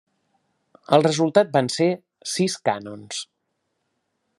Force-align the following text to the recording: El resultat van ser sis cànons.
El 0.97 1.05
resultat 1.07 1.53
van 1.57 1.71
ser 1.75 1.89
sis 2.33 2.57
cànons. 2.71 3.23